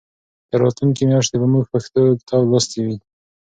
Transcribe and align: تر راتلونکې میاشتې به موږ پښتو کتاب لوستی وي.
تر 0.49 0.57
راتلونکې 0.63 1.03
میاشتې 1.09 1.35
به 1.41 1.47
موږ 1.53 1.65
پښتو 1.73 2.01
کتاب 2.19 2.41
لوستی 2.51 2.81
وي. 2.85 2.97